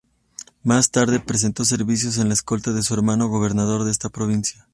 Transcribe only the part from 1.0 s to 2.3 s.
prestó servicios en